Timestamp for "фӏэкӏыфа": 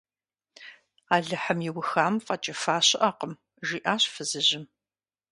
2.25-2.77